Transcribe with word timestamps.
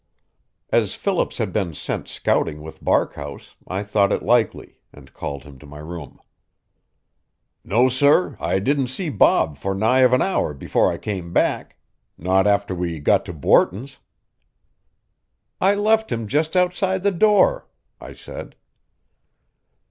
As 0.71 0.95
Phillips 0.95 1.37
had 1.37 1.53
been 1.53 1.75
sent 1.75 2.07
scouting 2.07 2.63
with 2.63 2.83
Barkhouse 2.83 3.53
I 3.67 3.83
thought 3.83 4.11
it 4.11 4.23
likely, 4.23 4.79
and 4.91 5.13
called 5.13 5.43
him 5.43 5.59
to 5.59 5.67
my 5.67 5.77
room. 5.77 6.19
"No, 7.63 7.87
sir, 7.87 8.35
I 8.39 8.57
didn't 8.57 8.87
see 8.87 9.09
Bob 9.09 9.59
for 9.59 9.75
nigh 9.75 10.03
on 10.03 10.11
an 10.15 10.21
hour 10.23 10.55
before 10.55 10.91
I 10.91 10.97
came 10.97 11.31
back. 11.33 11.77
Not 12.17 12.47
after 12.47 12.73
we 12.73 12.99
got 12.99 13.25
to 13.25 13.33
Borton's." 13.33 13.99
"I 15.61 15.75
left 15.75 16.11
him 16.11 16.25
just 16.27 16.55
outside 16.57 17.03
the 17.03 17.11
door," 17.11 17.67
I 17.99 18.13
said. 18.13 18.55